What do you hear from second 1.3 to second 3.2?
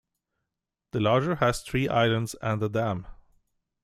has three islands and a dam.